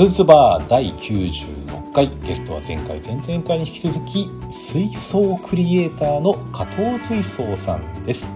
[0.00, 8.24] ズズバー第96回ゲストは前回前々回に引き続き水槽クリエイターの加藤水槽さんです。
[8.24, 8.30] よ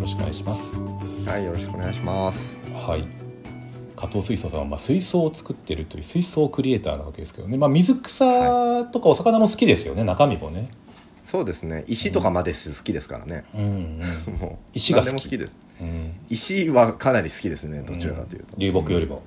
[0.00, 0.76] ろしくお願いします。
[1.28, 2.60] はい、よろしくお願いします。
[2.72, 3.04] はい。
[3.96, 10.04] 加藤水槽さんはまあ水槽を作ってるという水槽クリエイターなわけですけどね、まあ、水草とかお魚も好きですよね。
[10.04, 10.68] 中身もね。
[11.24, 13.44] そうですね、石とかまで好きですからね。
[13.56, 15.36] うんうう石が好き。
[15.36, 15.56] です。
[15.80, 16.12] うん。
[16.30, 18.56] 石はかなり好きですね、どちらかというと。
[18.56, 19.24] 流木よりも、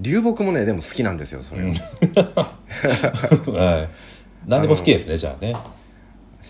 [0.00, 2.58] 流木もね、でも好きなんですよ、それは。
[3.52, 3.88] はい
[4.46, 5.54] 何でも好きですねじゃあね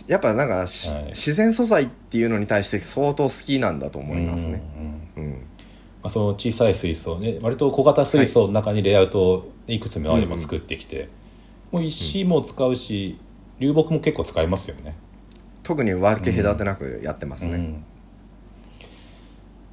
[0.08, 4.62] やっぱなんかし、はい自然素材っていうのに対して相当好きなんだと思いますね。
[5.16, 5.38] うんうんうん。
[6.02, 11.10] まあ、その小さい水槽ね割と小型水槽の中にレイアウトをいくつもあれば作ってきて、
[11.70, 13.18] もう石も使うし、
[13.58, 14.96] 流木も結構使いますよね。
[15.62, 17.52] 特に分け隔てなくやってますね。
[17.52, 17.84] うん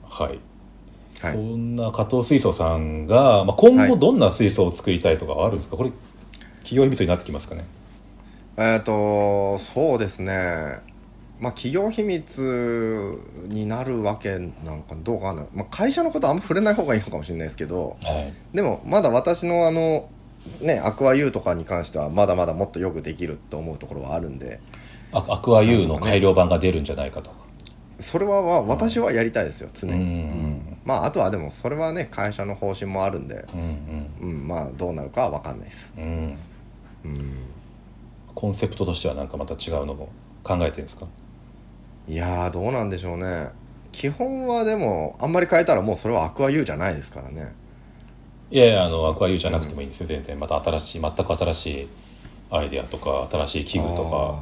[0.04, 0.40] はい、
[1.22, 1.34] はい。
[1.34, 3.90] そんな加藤水槽さんが、まあ、今はい。
[3.90, 5.92] 後どんな水槽を作りたいとかはあるんですか、これ
[6.60, 7.66] 企業秘密になってきますかね？
[8.58, 10.80] えっ、と、そうですね。
[11.40, 18.34] まあ、企業秘密になるわけなんかどうかな、まあ、会社のことあんま触れない方がいいのかもしれないですけど、はい。
[18.54, 20.10] でもまだ私のあの
[20.60, 24.60] ねアクアユーとかに関してはまだまだもっとよくできると思うところはあるんで。
[25.14, 27.32] アアクア U の改良版が出るんじゃないかと。
[28.00, 30.49] それはわ私はやりたいですよ常に、
[30.90, 36.04] まああとはでもそれはね会社の方針もあるんで、うんうん、まあどうなるかは分かんないです、うん。
[36.04, 36.10] うん。
[37.06, 37.32] うん、
[38.34, 40.10] コンセプトとしてはなんかまた違うのも
[40.42, 41.06] 考えてるんですか？
[42.08, 43.50] いやーどうなんでしょうね。
[43.92, 47.54] 基本はでもあんまり変えたらもうそれはアクアユーじゃないですからね。
[48.50, 50.40] いやいやあのアクアユーじゃなくてもいいんですよ、全然。
[50.40, 51.88] また新しい全く新しい
[52.50, 54.42] アイデアとか新しい器具とか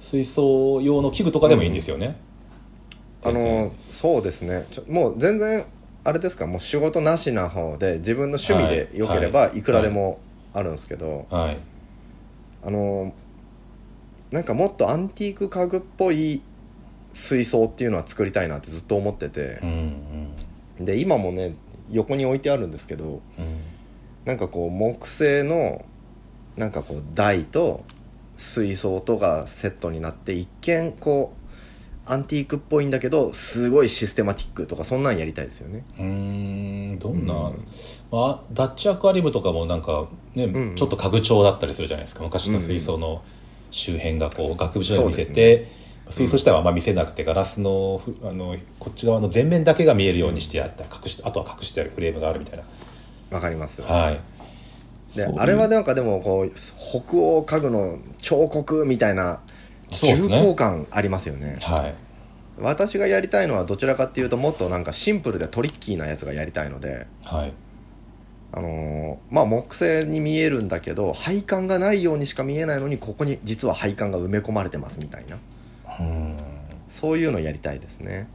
[0.00, 2.16] 水槽用の器具とかでもいいんですよね、
[3.22, 3.32] あーあ
[3.64, 4.64] のそうですね。
[4.70, 5.64] ちょもう全然
[6.04, 6.46] あれですか？
[6.46, 9.58] もう仕事なしな方で自分の趣味でよければはい。
[9.58, 10.18] いくらでも
[10.52, 11.58] あるんですけど、はい。
[12.64, 13.14] あの
[14.30, 16.42] なんかもっとアンティーク家具っぽい
[17.12, 20.32] 水槽っていうのは作りたいなってずっと思っててうん
[20.78, 20.84] うん。
[20.84, 21.54] で今もね
[21.90, 23.60] 横に置いてあるんですけどうん。
[24.24, 25.84] なんかこう木製の
[26.56, 27.84] なんかこう台と
[28.36, 31.41] 水槽とがセットになって一見こう
[32.04, 35.84] アンティークっぽいんだけどすごいシステマティックとかそんなんやりたいですよね。
[35.98, 37.66] うーんどんな、うん。
[38.10, 40.74] まあ、ダッチアクアリウムとかもなんかね、んうん。
[40.74, 42.24] ちょっと家具調だったりするじゃないですか。
[42.24, 43.22] 昔の水槽の
[43.70, 45.68] 周辺がこう額縁に見せて、
[46.10, 52.64] 水槽自体はあんま見せなくてガラスのふあのこっち側の全面だけが見えるようにしてあった、隠してあとは隠してあるフレームがあるみたい
[53.30, 54.20] わかりますなはい。
[55.16, 59.40] であれはなんかでもこう北欧家具の彫刻みたいな
[60.02, 61.58] 重厚感ありますよね。
[61.60, 61.94] はい。
[62.58, 67.52] 私がやりたいのはどちらかっていうともっとなんかシンプルでトリッキーなやつがやりたいのではい。
[68.54, 75.38] あのーまあ木製に見えるんだけど配管がないようにしか見えないのにここに実は配管が埋め込まれてますみたいな。
[76.00, 76.36] うん。
[76.88, 78.28] そういうのやりたいですね。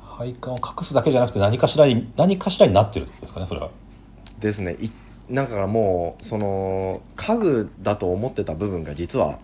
[0.00, 3.70] 配管を隠すだけじゃなくて何かしらに何かしらになってるってことですかねそれは。
[4.38, 4.76] ですね。
[4.78, 4.90] い
[5.28, 9.38] なんかもうその家具だと思ってた部分が実は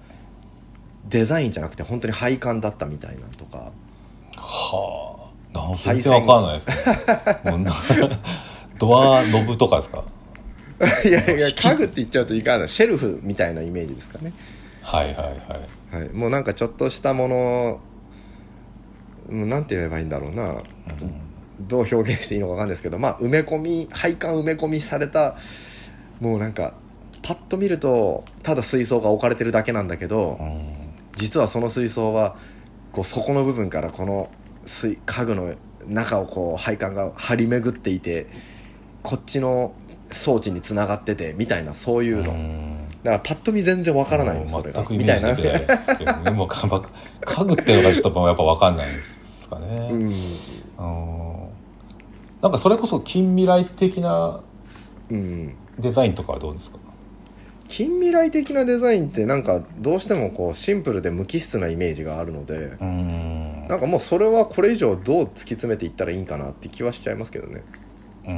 [1.09, 3.71] デザインじゃなくて本当に配管だったみたいなとか。
[4.37, 5.29] はあ。
[5.59, 6.97] なん全然わかんないです
[8.79, 10.05] ドアノブとかですか？
[11.09, 12.67] いやいや家具って言っちゃうといかんな。
[12.67, 14.33] いシェルフみたいなイメージですかね。
[14.83, 16.05] はいはいはい。
[16.05, 17.81] はい、もうなんかちょっとしたもの
[19.31, 20.63] なんて言えばいいんだろうな、
[21.61, 22.99] どう表現していいのか分かんないですけど。
[22.99, 25.37] まあ埋め込み配管埋め込みされた
[26.21, 26.75] もうなんか
[27.23, 30.88] パッと見るとただ水槽が置かれてるだけなんだけど、うん
[31.19, 32.37] 実はその水槽は
[32.93, 34.31] こう底の部分からこの
[34.65, 35.55] 水家具の
[35.87, 38.27] 中をこう配管が張り巡っていて
[39.03, 39.75] こっちの
[40.07, 42.89] 装置につながっててみたいなそういうの、うん。
[43.03, 44.85] だからパッと見全然わからないのそれが。
[44.89, 45.35] みたいな。
[45.35, 45.67] で。
[46.31, 46.77] も家具
[47.53, 48.87] っていうのがちょっとやっぱ分かんない。
[48.87, 48.93] で
[49.41, 50.03] すかね、うん。
[50.03, 51.49] うん
[52.41, 54.41] なんかそれこそ近未来的な
[55.11, 55.55] うん。
[55.79, 56.79] デザインとかはどうですか？
[57.69, 63.67] 近未来的なデザインってなんかどうしてもこうシンプルで無機質なイメージがあるのでうん。
[63.69, 67.63] なんかもうそれはこれ以上どう突き詰めていったらいいんかなって気はしちゃいますけどね。
[68.27, 68.33] うん。
[68.33, 68.37] う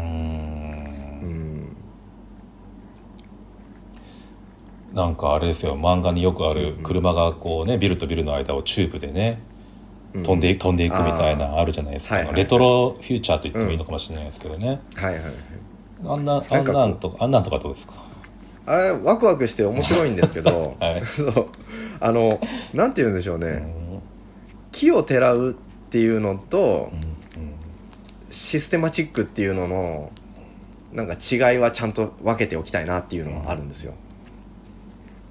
[1.28, 1.76] ん。
[4.92, 9.40] なんかあれですよ漫画によくある車がこうねビルとビルの間をチューブでね
[10.14, 15.32] うん飛んでい飛んでいくみたいなあるじゃないですか、はいはいレトロフューチャーと言ってもいいのかもしれないですけどね、はいはいはい。
[16.06, 18.09] あんなあんなんとかあんなんとかどうですか？
[18.70, 21.04] あれワクワクして面白いんですけど、 はい。
[21.04, 21.46] そう。
[21.98, 22.30] あの
[22.72, 23.80] なんて言うんでしょうね、うん
[24.72, 25.54] 木をてらうっ
[25.90, 27.10] ていうのとうん
[28.30, 30.12] システマチックっていうのの
[30.92, 33.94] なんか違いはちゃんと分けておきたいなっていうのはあるんですよ、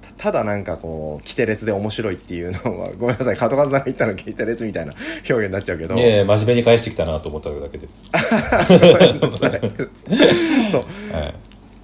[0.02, 5.94] たただなんかこうキテレツで面白いっていうのはごめんなさい門和さんが言ったのキテレツみたいな表現になっちゃうけど。
[5.94, 7.94] いや真面目に返してきたなと思っただけです、
[8.68, 10.70] ごめんなさい。
[10.70, 10.82] そう。
[11.16, 11.32] は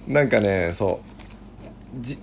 [0.07, 1.16] い、なんかねそう。
[1.16, 1.16] じ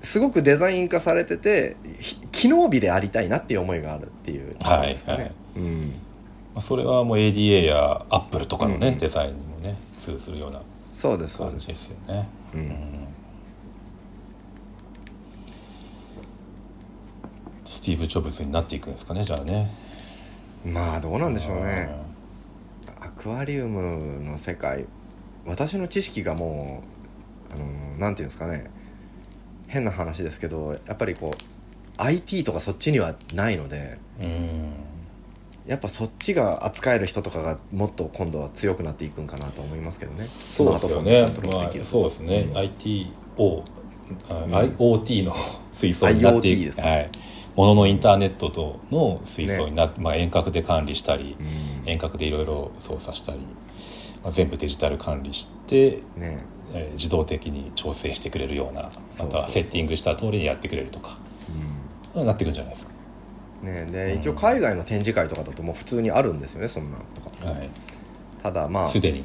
[0.02, 5.34] すごくデザイン化されててひ機能美でありたいなっていう思いがあるっていうところですかね、はいはい。
[5.56, 5.80] うん。
[5.80, 5.88] ま
[6.56, 8.98] あ、それはもう ADA やアップルとかのね、うん。
[8.98, 10.60] デザインにもね通ずるような
[10.92, 11.66] そうですそうです。
[11.66, 12.28] 感じですよね。
[12.54, 12.76] うん。
[17.64, 19.70] スティーブ・ジョブズになっていくんですかねじゃあね。
[20.64, 21.94] まあどうなんでしょうね。
[23.00, 24.86] アクアリウムの世界
[25.46, 26.82] 私の知識がも
[27.50, 27.66] うあの
[27.98, 28.70] なんていうんですかね
[29.66, 33.98] 変な話ですけどやっぱりこう IT とかそっちにはないので
[35.66, 40.24] やっぱそっちが扱える人とかがもっと今度は強くなっていくんかなと思いますけどね。
[40.24, 41.22] スそうでですよね。
[41.22, 42.58] あ、そうですね、うん。
[42.58, 43.64] ITO
[44.28, 45.34] IoT の
[45.72, 46.64] 水槽になっていく。
[46.66, 46.86] ですか。
[46.86, 47.10] はい、
[47.56, 51.88] もののインターネットとの水槽になって、まあ、遠隔で管理したり、うん。
[51.88, 53.38] 遠隔でいろいろ操作したり、
[54.22, 56.44] まあ、全部デジタル管理して、ね
[56.74, 61.18] えー自動的に調整してくれるようなまたはセッティングした通りにやってくれるとか
[62.14, 62.92] うなっていくんじゃないですか、
[63.64, 67.50] んねで一応海外の展示会とかだともう普通にあるんですよねそんなのとか。
[67.50, 67.70] はい、
[68.42, 69.24] ただまあすでに。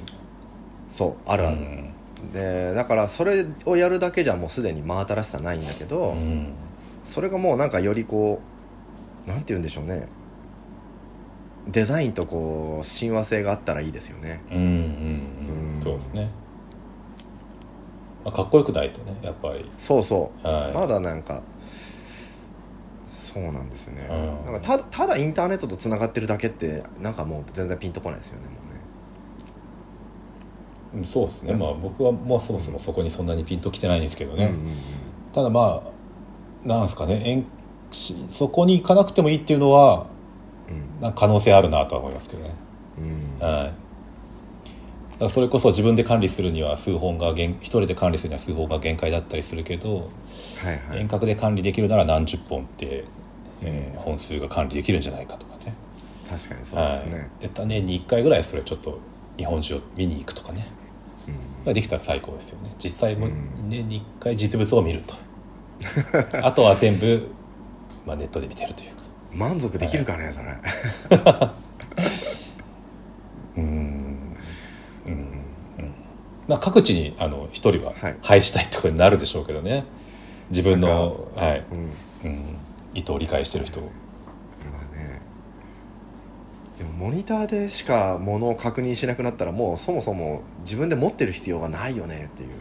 [0.90, 1.94] そうあるある、うん。
[2.34, 6.54] でだからそれをやるだけじゃもうすでに真新しさないんだけど、うん。
[7.04, 8.42] それがもうなんかよりこ
[9.28, 10.08] うなんて言うんでしょうね。
[11.68, 14.42] デザインとこう親和性があったらいいですよね。
[14.50, 14.70] うんうんうん。
[15.76, 15.82] うん。
[15.82, 16.30] そうですね、ま
[18.26, 19.70] あ、かっこよくないとねやっぱり。
[19.78, 20.74] そうそう、はい。
[20.74, 21.42] まだなんか
[23.08, 24.52] そうなんですよね、うん。
[24.52, 28.60] なんかただただインターネットとつながってるだけってなんかもう全然ピンとこないですよねも
[30.94, 34.54] うんそうですね、まあ僕はもうそもそもそこにそんなにピンときてないんですけどうね、ね、
[35.34, 35.84] ただま
[36.66, 37.46] あなんですかね。
[38.32, 40.08] そこに行かなくてもいいっていうのは
[41.02, 41.14] うん。
[41.14, 42.56] 可能性あるなとは思いますけどね。
[43.00, 43.06] うん
[43.40, 43.56] うん。
[43.56, 43.89] はい
[45.20, 50.10] だからそれこそ自分で管理するには数本が限一人で管理するには数本が限界だったりするけど、
[50.64, 51.00] はいはい。
[51.02, 53.04] 遠隔で管理できるなら何十本って、
[53.62, 55.76] えー本数が管理できるんじゃないかとかね。
[56.28, 59.00] 確かにそうですね、はい、で年に1回ぐらいそれちょっと
[59.36, 60.68] 日本酒を見に行くとかね。
[61.66, 62.74] ができたら最高ですよね。
[62.82, 63.70] 実際もうん。
[63.70, 65.16] 年に1回実物を見ると。
[66.44, 67.28] あとは全部、
[68.06, 69.00] まあ、ネットで見てるというか。
[69.34, 70.48] 満足できるかね、それ
[73.58, 74.36] うーん
[75.06, 75.14] うん
[75.78, 75.94] うん
[76.50, 78.18] まあ各地にあの一人ははい。
[78.22, 79.86] 配したいってことになるでしょうけどね。
[80.50, 81.66] 自分の、はい。
[81.72, 81.92] うん。
[82.26, 82.58] うん、
[82.96, 83.80] 意図を理解してる人。
[83.80, 83.88] ま
[84.92, 85.22] あね。
[86.80, 92.50] でもモニターでしかものを確認しなくなったらもうそもそも自分で持ってる必要がないよねっていう。
[92.50, 92.54] い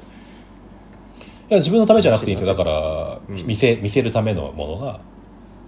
[1.49, 2.55] や自分のためじゃなくていいんですよ。
[2.55, 3.47] だから、うん。
[3.47, 5.01] 見せ見せるためのものが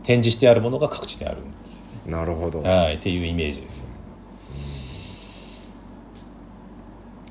[0.02, 2.60] 展示してあるものが各地にあるんですなるほど。
[2.60, 3.84] はい、っていうイメージですよ、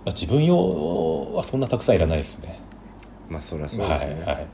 [0.10, 2.60] あ、自分用はそんなたくさんいらないですね。
[3.30, 4.48] まあそれはそうですね、はいはい。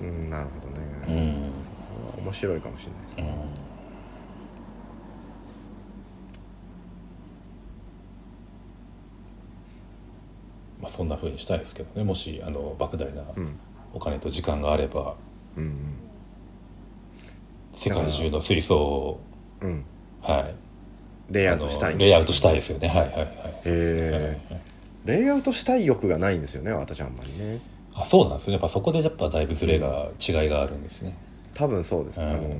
[0.00, 2.24] うん、なるほどね、うん。
[2.24, 3.34] 面白いかもしれないですね、
[10.80, 12.04] まあ、そんな風にしたいですけどね。
[12.04, 13.58] もしあの莫大なうん。
[13.94, 15.14] お金と時間があれば。
[15.56, 15.76] うん
[17.74, 19.20] 世界中の水槽を。
[19.60, 19.84] うんうん。
[20.22, 20.61] はい
[21.30, 21.98] レイアウトしたい。
[21.98, 22.88] レイアウトしたいですよね。
[22.88, 23.26] はいはいはい。
[23.26, 23.30] へ
[23.64, 24.38] え
[25.04, 27.60] レイアウトしたい欲がないんですよね私あんまりね。
[27.94, 28.54] あそうなんですね。
[28.54, 31.16] やっぱそこでやっぱだいぶズレが、違いがあるんですね。
[31.54, 32.30] 多分そうです、うん。
[32.30, 32.56] あの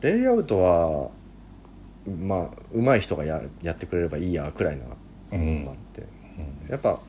[0.00, 1.10] レイアウトは
[2.06, 4.96] まあ上手い人がやるやってくれればいいやくらいな
[5.32, 5.60] うん。
[5.60, 6.02] のがあって、
[6.68, 7.00] やっぱ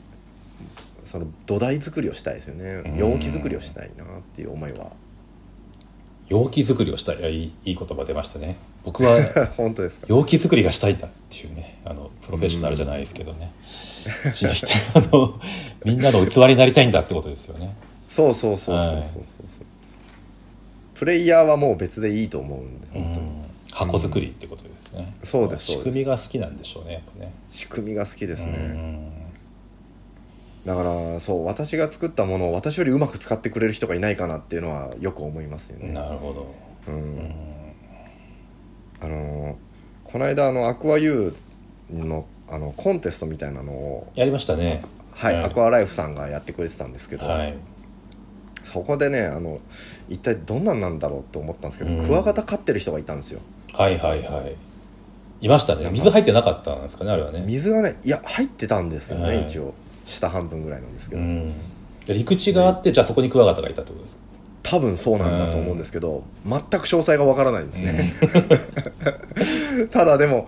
[1.06, 2.84] その土台作りをしたいですよね。
[2.86, 2.98] うん。
[2.98, 4.92] 容器作りをしたいなっていう思いは。
[6.28, 7.18] 容器作りをしたい。
[7.18, 9.18] いいいい言葉出ましたね僕は
[9.58, 10.08] 本当ですか？
[10.10, 13.52] 容器作りがしたいんだっていうねあのプロフェッショナルじゃないですけどね、
[14.34, 15.40] ちにして あの
[15.86, 17.76] みんなの器になりたいんだってことですよね。
[18.08, 19.04] そうそうそうそうそうそう。
[19.04, 19.24] そう
[20.94, 23.04] プレイヤーはもう別でいいと思うんでうん。
[23.04, 23.28] 本当に、
[23.72, 25.84] 箱作りってことですね、そうですそうです。
[25.84, 27.32] 仕組みが好きなんでしょうねやっぱね。
[27.48, 29.12] 仕組みが好きですね、うん。
[30.66, 36.54] だからそう私が作ったものを私よりうまく使ってくれる人がいないかなっていうのはよく思いますよね、なるほど。
[36.88, 37.32] うん
[39.04, 39.58] あの
[40.06, 44.84] この間あのアクアユーのあのコンテストみたいなのをやりましたね。
[45.12, 45.46] はい、はい。
[45.46, 47.58] アクアライフさんがやってくれてたんですけど、はい。
[48.64, 49.60] そこでねあの
[50.08, 52.06] 一体どんなんなんだろうって思ったんですけど、うん。
[52.06, 53.42] クワガタ飼ってる人がいたんですよ。
[53.74, 54.56] はいはいはい。
[55.42, 55.90] いましたね。
[55.92, 57.44] 水入ってなかったんですかねあれはね。
[57.46, 59.44] 水がねいや入ってたんですよね、はい。
[59.44, 59.74] 一応。
[60.06, 61.54] 下半分ぐらいなんですけど、うん。
[62.06, 64.23] で陸地があってじゃあそこにクワガタがいたってことですか？
[64.74, 68.14] 多分そうなんだと思うんですけど、全く詳細がわからないんですね、
[69.92, 70.48] ただでも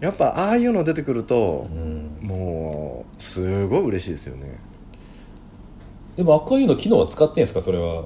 [0.00, 2.18] やっぱああいうの出てくるとう、ん。
[2.22, 4.58] もうすごい嬉しいですよね。
[6.16, 7.60] でもアクアユーの機能は使ってんですか？
[7.60, 8.04] それは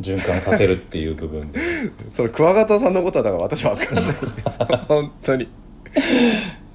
[0.00, 1.60] 循環させるっていう部分で。
[2.10, 4.14] そのクワガタさんのことはだから私は分かんないんで
[4.50, 4.58] す。
[4.58, 5.48] よ 本当に、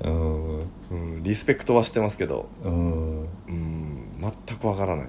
[0.05, 0.59] うん。
[0.91, 2.47] うん、リスペクトはしてますけど。
[2.63, 3.19] うん。
[3.49, 3.95] うん
[4.47, 5.07] 全く分からない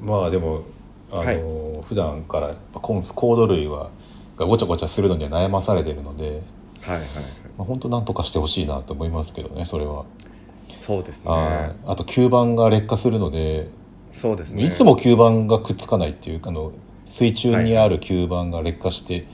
[0.00, 0.62] まあでも
[1.10, 3.90] あの、普段からコンコード類は
[4.36, 6.42] がごちゃごちゃするのには悩まされてるので、
[6.82, 7.08] はいはい
[7.56, 10.04] まあ、本当なんとかしてほしいなと思いますけどねそれは、
[10.76, 11.30] そうですね。
[11.30, 11.76] はい。
[11.86, 13.68] あと吸盤が劣化するので、
[14.12, 14.64] そうですね。
[14.64, 16.72] いつも吸盤がくっつかないっていうあの
[17.06, 19.26] 水中にある吸盤が劣化して、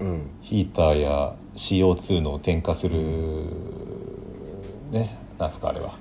[0.00, 0.30] うん。
[0.42, 2.96] ヒーターや CO2 の添加する
[4.90, 5.96] ねなんすかあれは。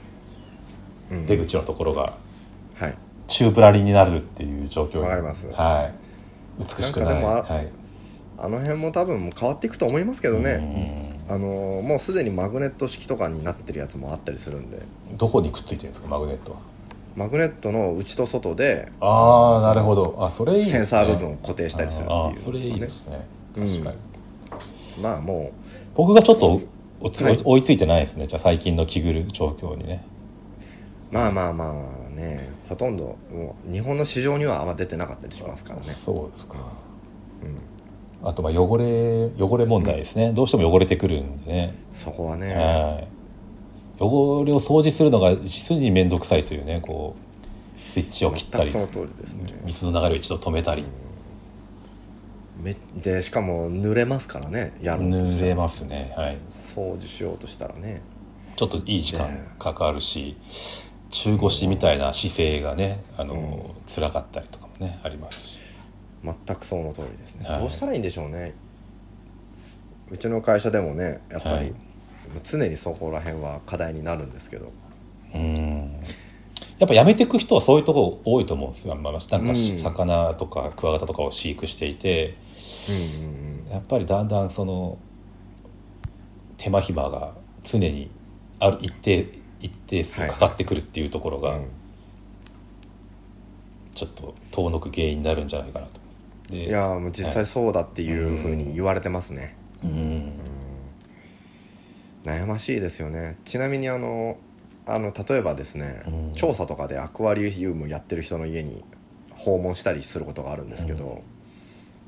[1.11, 1.25] うん。
[1.27, 2.13] 出口のところが
[3.29, 5.03] はいチューブラリになるっていう状況に。
[5.03, 5.47] わかります。
[5.51, 5.91] は
[6.59, 6.63] い。
[6.63, 7.13] 美しくない。
[7.13, 7.67] なんかでもあはい。
[8.39, 14.77] あの辺も多分変わっていくと思いますけどね、あのーもうすでにマグネット式とかになってるやつもあったりするんで。
[15.11, 16.57] うんどこにくっついてるんですかマグネットは？
[17.15, 18.89] マグネットの内と外で。
[19.01, 20.15] ああなるほど。
[20.17, 20.65] あそれいいね。
[20.65, 22.19] センサー部分を固定したりするっていう。
[22.19, 23.27] あーそれいいですね。
[23.57, 23.67] うん。
[23.67, 23.97] 確かに、
[25.03, 25.51] まあも
[25.95, 26.61] 僕がちょっと
[27.43, 28.25] 追いついてないですね。
[28.27, 30.03] じゃあ最近の着ぐる状況にね。
[31.11, 31.73] うまあまあまあ
[32.19, 35.91] ねほとんどもう日本の市場にはあんま出てなかったりしますからね。
[35.91, 36.55] そうですか。
[37.43, 38.27] うん。
[38.27, 40.33] あとまあ汚れ汚れ問題ですね。
[40.33, 41.75] どうしても汚れてくるんでね。
[41.91, 43.07] そこはね、はい。
[44.03, 49.53] 汚れを掃除するのが実に面倒くさいというねこうスイッチを切ったりその通りですね。
[49.65, 50.85] 水の流れを一度止めたり。
[52.61, 56.13] めでしかも濡れますからねやろうと濡れますね。
[56.17, 56.37] はい。
[56.53, 58.01] 掃除しようとしたらね。
[58.57, 59.47] ちょっといい時間ね。
[59.57, 60.35] かかるし
[61.09, 65.59] 中腰みたいな姿勢がねあの辛かったりとかもねありますし。
[66.23, 67.59] 全くその通りですね、はい。
[67.59, 68.53] どうしたらいいんでしょうね。
[70.11, 71.73] うちの会社でもねやっぱり、はい。
[72.43, 74.71] 常にそこら辺は課題になるんですけど。
[75.33, 75.99] うん。
[76.77, 79.79] やっぱやめていく人はそういうとこ多いと思うんですよ、まあ、なんかしうん。
[79.79, 82.35] 魚とかクワガタとかを飼育していて。
[82.89, 83.71] うんうん。
[83.71, 84.97] やっぱりだんだんその
[86.57, 88.11] 手間暇が常に
[88.59, 89.25] ある一定
[89.61, 91.67] 一定数かかってくるっていうところがうん
[93.93, 95.99] ちょっと遠のく原因になるんじゃないかなと。
[96.51, 100.31] でいやーもう実際そうだっていうふうに言われてますね、うん。
[102.23, 103.37] 悩ましいですよね。
[103.43, 104.37] ちなみにあの
[104.85, 106.33] あの例えばですね、うん。
[106.33, 108.83] 調査とかでアクアリウムやってる人の家に
[109.31, 111.21] 訪問したりすることがあるんですけど、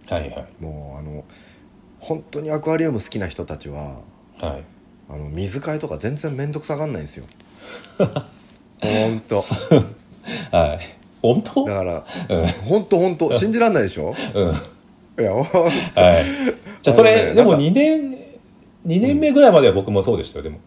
[0.07, 0.47] はいはい。
[0.59, 1.25] もうあの
[1.99, 3.99] 本当にアクアリウム好きな人たちは
[4.39, 4.63] はい。
[5.09, 7.25] あの水替えとか全然面倒くさがんないんですよ
[8.81, 9.41] 本当。
[10.55, 10.79] はい。
[11.21, 11.65] 本当？
[11.65, 12.47] だからうん。
[12.65, 13.33] 本当本当。
[13.33, 14.15] 信じらんないでしょ？
[14.33, 15.23] うん。
[15.23, 15.83] いやほんはい。
[16.81, 18.11] じゃあそれでもねなんか2年
[18.87, 20.43] 2年目ぐらいまでは僕もそうでしたよ。
[20.43, 20.59] でも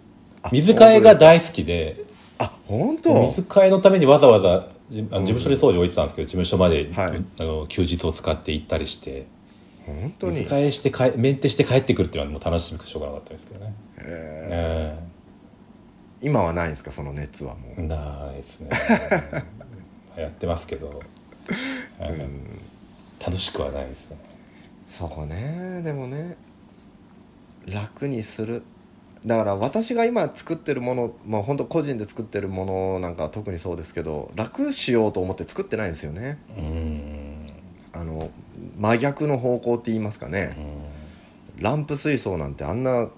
[0.42, 2.04] あ水替えが大好きで。
[2.38, 3.14] あ本当？
[3.28, 7.22] 水替えのためにわざわざじあの事務所に当時置いてたんですけど事務所まで、はい。
[7.40, 9.26] あの休日を使って行ったりして。
[9.86, 10.40] 本当に。
[10.40, 13.74] 水替えしてかえメンテして帰ってくるっていうのはもう楽しみくてしょうがなかったですけどね。
[13.98, 15.13] ええ
[16.24, 16.90] 今はないんですか？
[16.90, 18.70] その熱はもう、えないですね。
[20.16, 21.02] やってますけど、
[22.00, 22.28] ええ
[23.24, 24.16] 楽しくはないですね。
[24.86, 25.80] そこね。
[25.82, 26.36] でもね
[27.66, 28.62] 楽にする。
[29.24, 36.38] だから私が今作ってるものまあ本当個人で作ってるものなんかは特にそうですけど楽しようと思って作ってないんですよね。
[36.56, 37.46] うん。
[37.92, 38.28] あの
[38.76, 40.54] 真逆の方向って言いますかね。
[41.58, 43.08] ランプ水槽なんてあんな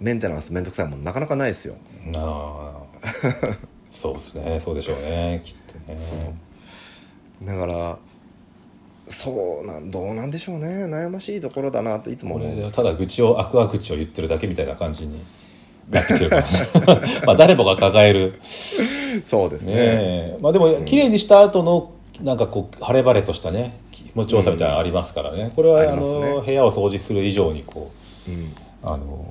[0.00, 1.74] メンテナンスめんどくさいものなかなかないですよ。
[1.74, 1.78] な
[2.16, 2.72] あ
[3.92, 4.60] そうですね。
[4.60, 5.42] そうでしょうね。
[5.44, 6.34] きっとね。
[7.44, 7.98] だから
[9.08, 10.86] そうなんどうなんでしょうね。
[10.86, 15.22] 悩ましいところだなといつも思うんです俺ただ愚痴を悪あ口を言ってるだけみたいな感じに
[15.90, 16.42] なってくるから。
[17.26, 18.40] まあ誰もが抱える。
[19.24, 19.74] そうですね。
[19.74, 20.38] ねえ。
[20.40, 21.92] まあでも綺麗にした後の
[22.22, 25.52] なんかこう晴れ晴れとしたね気持ちよさみたいなのありますからね。
[25.54, 27.90] これはあの部屋を掃除する以上にこ
[28.28, 28.34] うん。
[28.34, 28.46] う
[28.82, 29.26] あの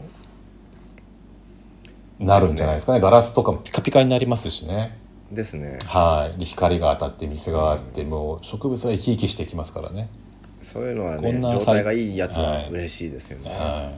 [2.21, 2.99] なるんじゃないですかね。
[2.99, 4.97] ガラスとかもピカピカになりますしね。
[5.31, 5.79] ですね。
[5.85, 6.39] はい。
[6.39, 10.09] で光が当たって水があってもう植物は生き生きしてきますからね。
[10.61, 12.69] そういうのはこんなね状態がいいやつははい。
[12.69, 13.93] 嬉しいですよね、は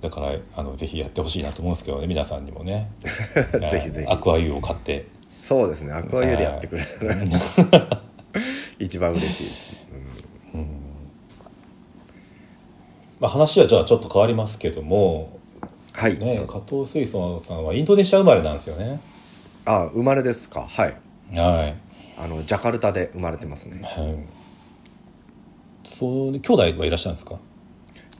[0.00, 0.02] い。
[0.02, 2.90] だからあのぜひやってほしいなと思うんですけどね皆さんにもね。
[3.70, 4.06] ぜひぜひ。
[4.06, 5.06] アクアユーを買って。
[5.42, 5.92] そうですね。
[5.92, 8.02] アクアユーでやってくれたら
[8.78, 9.88] 一番嬉しいです、
[13.20, 15.37] まあ、話はじゃあちょっと変わりますけども、
[15.98, 19.00] はい、ね、加藤水槽さんはインドネシア生まれなんですよね。
[19.64, 20.60] あ生まれですか。
[20.60, 20.96] はい。
[21.36, 21.76] はい、
[22.16, 23.82] あのジャカルタで生まれてますね。
[23.82, 24.16] はい、
[25.84, 27.40] そう兄弟はいらっしゃるんですか？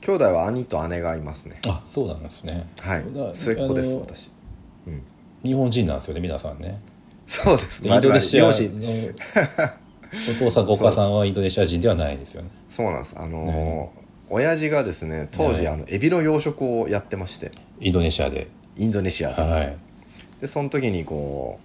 [0.01, 1.61] 兄弟は兄と姉がいますね。
[1.67, 2.67] あそうなんですね。
[2.81, 3.05] はい。
[3.13, 4.29] だ末っ子です私。
[4.87, 5.03] うん。
[5.43, 6.79] 日本人なんですよね皆さんね。
[7.25, 9.15] そうですでインドネシアの両親。
[10.41, 12.49] お父さんごお母さんはインドネシア人ではないですよね。
[12.69, 13.17] そうなんです。
[13.17, 17.51] あのー親父がですね当時、ねあのエビの養殖をやってまして。
[17.79, 18.47] インドネシアで。
[18.75, 19.77] インドネシアで、はい。
[20.41, 21.59] でその時にこ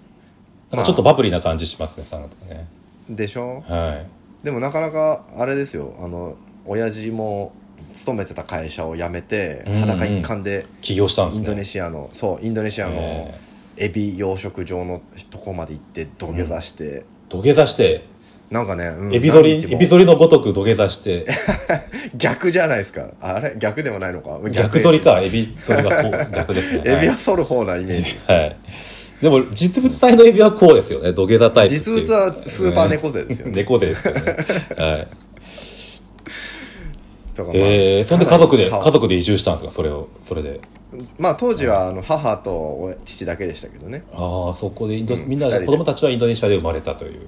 [0.70, 2.66] なんかちょっとバブリーな感じしますね、さんとかね。
[3.10, 3.62] うでしょ？
[3.68, 4.06] はい。
[4.44, 5.94] でもなかなかあれですよ。
[6.00, 7.52] あの親父も
[7.92, 11.38] 勤めてた会社を辞めてうんうん裸一貫で起業したんですね。
[11.40, 13.40] インドネシアのそうインドネシアのえ
[13.76, 18.04] エビ養殖場のとこまで行って土下座して、土下座して
[18.50, 21.26] なんかね、うんエビ反りエビ反りのごとく土下座して。
[22.16, 23.10] 逆じゃないですか。
[23.20, 23.54] あれ？
[23.58, 24.38] 逆でもないのか？
[24.50, 25.18] 逆反りか。
[25.20, 26.82] エビ反りう逆ですね。
[26.86, 28.56] エビはは反る方なイメージです、い、はい、
[29.22, 31.12] でも実物体のエビはこうですよね。
[31.12, 33.52] 土下座タイプ実物はスーパー猫背ですよね。
[33.56, 34.20] 猫背ですよね。
[34.76, 35.08] はい。
[37.34, 39.74] とかまあえー、そんで家族で家族で移住したんですか？
[39.74, 40.60] それをそれで。
[41.18, 44.04] まあ当時はあの母と父だけでしたけどね。
[44.12, 45.26] ああそこでインド、うん。
[45.26, 47.22] みんな子供たちはインドネシアで生まれたという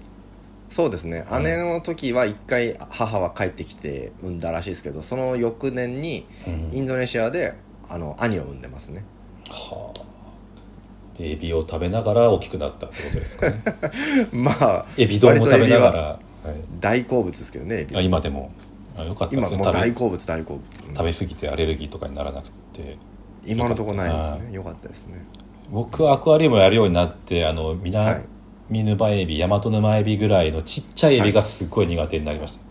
[0.77, 1.25] そうですね。
[1.43, 6.71] 姉の時は一回母は帰ってきて産んだらしいですけどその翌年にうん。
[6.71, 7.55] インドネシアで
[7.89, 9.03] あの兄を産んでますね。
[9.49, 11.17] はあ。
[11.17, 13.63] でエビを食べながら大きくなったってことですかね。
[14.33, 16.09] まあエビ丼も食べながら、は
[16.45, 18.51] はい、大好物ですけどねエビあ今でも。
[18.99, 19.35] あよかった。
[19.35, 20.89] で今もうすね食べ大好物大好物。
[20.89, 20.95] うん。
[20.95, 22.99] 食べ過ぎてアレルギーとかにならなくて。
[23.47, 24.53] 今のところないですね。
[24.53, 25.25] よかったですね。
[25.71, 28.36] 僕はアクアリウムやるようになってあのはい
[28.71, 32.63] 南沼エビ大和沼エビぐらいのちっちゃいエビがすっごい苦手になりました、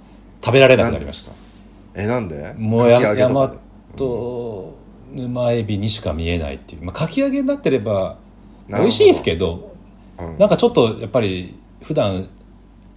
[0.46, 1.32] 食べられなくなりました。
[1.94, 2.54] えなんで？
[2.58, 3.48] もうやかき揚げ大和
[3.96, 4.76] と
[5.14, 5.22] かで。
[5.22, 8.18] 沼エビにしか見えないっていう、まあ、かき揚げになってれば
[8.68, 9.74] 美味しいんですけど
[10.20, 10.38] うん。
[10.38, 12.28] なんかちょっとやっぱり普段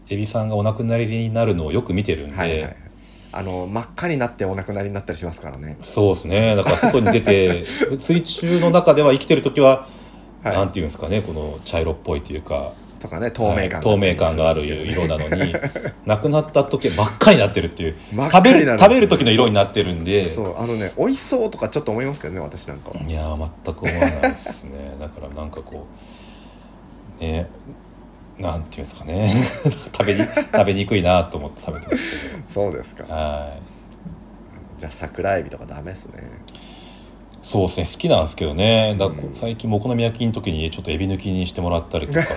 [0.08, 2.76] エビさんがお亡くなりになるのをよく見てるんで、はいはいはい。
[3.30, 5.78] あの真っ赤になってお亡くなりになったりしますからね。
[5.82, 6.56] そうですね。
[6.56, 7.64] だから外に出て
[8.00, 9.86] 水中の中では生きてる時は、
[10.42, 10.56] はい。
[10.56, 15.54] なんていうんですかねこの茶色っぽいというかとかね透明感はい透明感がある色なのに
[16.06, 17.96] 亡くなった時は真っ赤になってるっていう。
[18.30, 20.28] 食べる食べる時の色になってるんで。
[20.28, 22.96] そうあのね美味しそうとかちょっと思いますけどね私なんかは。
[23.00, 24.94] いやー全く思わないですね。
[25.00, 25.86] だからなんかこ
[27.20, 27.48] うね
[28.38, 29.34] なんていうんですかね。
[29.92, 33.04] 食べに食べにくいなと思って食べてますけそうですか。
[33.04, 33.60] どはい。
[34.78, 36.22] じゃあ桜エビとかダメですね
[37.50, 38.94] そうですね好きなんですけどね。
[38.98, 39.30] だうん。
[39.32, 42.20] 最近もお好み焼きの時にちょっとエビ抜きにしてもらったりとか。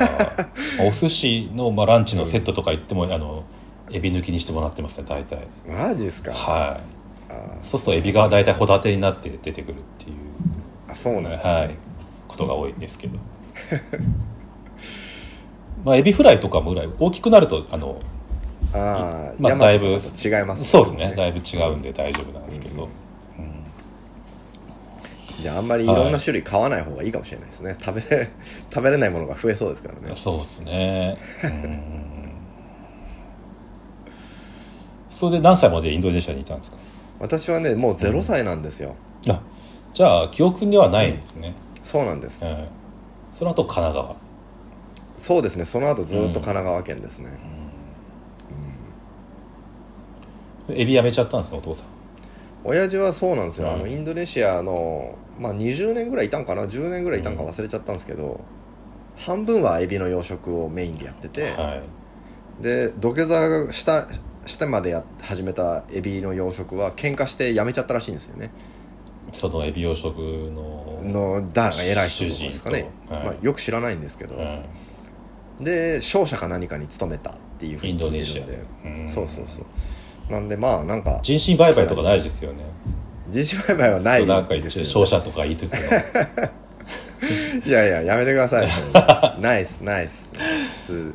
[0.80, 3.44] まあお寿司の、まあ、ランチのセットとか行っても、あの
[3.92, 5.40] エビ抜きにしてもらってますね大体。
[5.68, 6.32] マジですか？
[6.32, 7.32] はい。
[7.70, 10.16] そうするとエビが大体ホタテになって出てくるっていう。
[10.88, 11.76] あそうなんですね、はい、
[12.30, 13.18] ことが多いんですけど。
[15.84, 17.98] まあエビフライとかもぐらい大きくなるとあの
[18.74, 21.14] ああ、まあだいぶと違いますそうですね。
[21.18, 22.90] だいぶ違うんで大丈夫なんですけど、うん
[25.42, 28.30] じゃああんまりいろんな種類買わない方がいいかもしれないですね、食べれ
[28.74, 30.16] 食べれないものが増えそうですからね。
[30.16, 31.18] そうですね。
[31.44, 31.82] うん。
[35.10, 36.78] それで何歳までインドネシアにいたんですか？
[37.20, 38.96] 私はねもう0歳なんですよ、
[39.30, 39.42] あ
[39.94, 42.42] じゃあ記憶にはないんですね、そうなんです。
[42.44, 42.68] ええ。
[43.38, 44.16] その後神奈川？
[45.18, 45.66] そうですね。
[45.66, 47.30] その後ずっと神奈川県ですね、
[50.70, 51.86] エビやめちゃったんですねお父さん？
[52.64, 53.74] 親父はそうなんですよ、うん。
[53.74, 58.42] あのインドネシアの、まあ、20年ぐらいいたんかな？10年ぐらいいたんか忘れちゃったんですけど、
[59.18, 61.82] 半分はエビの養殖をメインでやってて、は
[62.60, 62.64] い。
[62.64, 64.08] で土下座した
[64.46, 68.52] してまでや始めたエビの養殖は喧嘩してやめちゃったらしいんですよね。
[69.34, 72.92] そのエビ養殖ののだ偉い人とかですかね。
[73.10, 73.24] はい。
[73.26, 74.64] まあ、よく知らないんですけど、うん
[75.60, 78.18] で商社か何かに勤めたっていうふうに聞いてるんで。
[78.18, 78.46] インドネシア。
[78.46, 78.64] で
[79.02, 79.10] うん。
[79.10, 80.32] そうそうそう。
[80.32, 82.64] なんでまあなんか人身売買とかないですよね
[83.32, 85.80] 人種売買はないなんか一応商社とか言いつつの。
[87.66, 88.68] いやいややめてください。
[89.40, 90.32] ナイスナイス
[90.82, 91.14] 普通。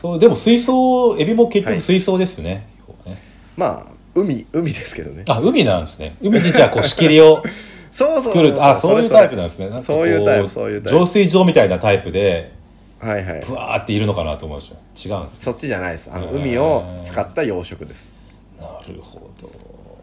[0.00, 1.76] そうでも水槽エビも結はい。
[1.76, 3.22] 局水槽ですね,、要はね。
[3.56, 5.24] まあ海海ですけどね。
[5.28, 6.16] あ海なんですね。
[6.20, 7.42] 海にじゃあこう仕切りを
[7.92, 9.70] そうそうそうあそういうタイプなんですね。
[9.82, 10.98] そういうタイプそういうタイプ。
[10.98, 12.52] 浄水場みたいなタイプで
[12.98, 13.44] はいはい。
[13.46, 15.16] ブワーっているのかなと思うんですよ。
[15.18, 16.10] 違うんですそっちじゃないです。
[16.12, 18.12] あのうん海を使った養殖です。
[18.58, 19.48] なるほど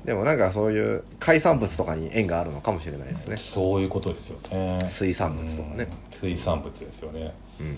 [0.10, 3.38] でもなんかそういう海産物とかに縁があるのかもしれないですね。
[3.38, 4.80] そういうことですよね。
[4.88, 5.88] 水産物とかね。
[6.12, 6.19] うん。
[6.19, 7.32] 水産物ですよね。
[7.60, 7.78] うん。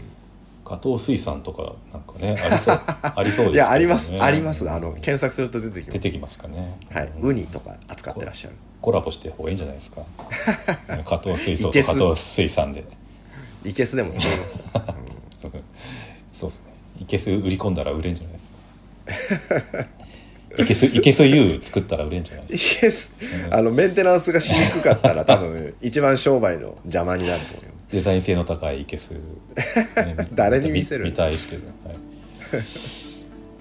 [0.64, 2.82] 加藤水産とかなんかね ありそう
[3.18, 3.54] ありそうですよね。
[3.56, 4.16] いやあります。
[4.18, 4.72] あります。
[4.72, 5.92] あの検索すると出てきます。
[5.92, 6.78] 出てきますかね。
[6.90, 7.12] はい。
[7.20, 8.56] ウニとか扱ってらっしゃる。
[8.80, 10.02] コラボして方がいいんじゃないですか。
[11.04, 11.90] 加藤水槽いけす。
[11.90, 12.86] と加藤水産で。
[13.66, 14.64] いけすでも作れますか、
[16.32, 16.66] そうですね。
[17.02, 20.01] いけす売り込んだら売れんじゃないですか
[20.58, 22.46] いけす いけす U 作ったら売れんじゃない？
[22.48, 23.12] ですかいけす
[23.50, 27.96] あのメンテナンスがしにくかったら 多分一番商売の邪魔になると思います。
[27.96, 29.18] デザイン性の高いいけす、ね
[30.34, 31.24] 誰に見せるん見ですか？
[31.24, 31.68] たいですけど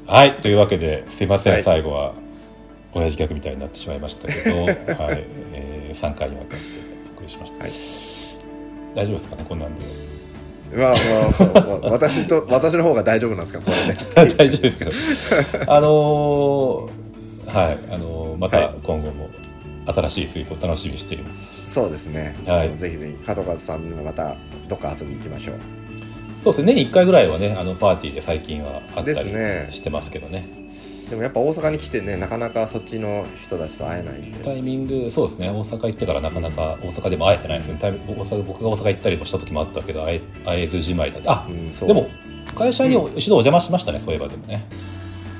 [0.06, 1.62] はい、はい、というわけですいません、はい。
[1.64, 2.14] 最後は
[2.92, 4.76] 親父ギャグみたいになってしまいましたけど、はい。
[5.52, 6.64] えー、3回にわたって
[7.16, 7.72] お送りしました、はい。
[8.94, 9.84] 大丈夫ですかねこんなんで
[10.74, 13.98] まあまあまあ私と私の方が大丈夫なんですかこれね。
[14.14, 15.40] 大丈夫ですよ。
[15.66, 16.90] あのー
[17.46, 18.74] はいあのーまたはい。
[18.82, 19.28] 今後も
[19.86, 21.72] 新しい水槽楽しみにしています。
[21.72, 22.70] そうですね、はい。
[22.76, 24.36] ぜひぜひ門和さんにもまた
[24.68, 25.56] どっか遊びに行きましょう。
[26.42, 26.74] そうですね。
[26.74, 29.14] 年に1回ぐらいはねあのパーティーで最近はあったり
[29.72, 30.44] してますけどね
[31.08, 35.50] でもやっぱ大阪に来てねなかなかそっちの人たちと会えないんでタイミングそうですね。
[35.50, 37.78] 大阪行ってからなかなか大阪でも会えてないですね。
[37.80, 41.32] タイミ大阪僕が大阪行ったりもした時もあったけど会え会えずじまいだった。
[41.32, 41.88] あ、うんそう。
[41.88, 42.08] でも
[42.54, 44.66] 会社に一度お邪魔しましたね、そういえばでもね。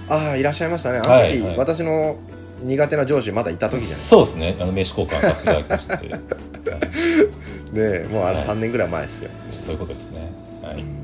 [0.09, 0.99] ああいらっしゃいましたね。
[0.99, 1.57] あの時、はいはい。
[1.57, 2.17] 私の
[2.63, 4.57] 苦手な上司まだいた時じゃないそうですね。
[4.61, 6.21] あの名刺交換させていただきまして、 はい。
[6.21, 6.21] ね
[7.75, 8.45] えもうあれはい。
[8.45, 10.33] 3年ぐらい前ですよ、そういうことですね。
[10.63, 10.81] はい。
[10.81, 11.01] うん。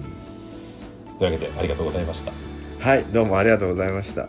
[1.19, 2.33] というわけでありがとうございました
[2.87, 4.29] はいどうもありがとうございました。